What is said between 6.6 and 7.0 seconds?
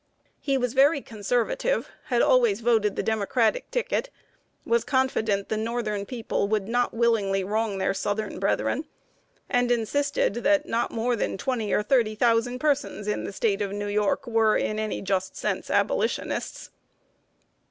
not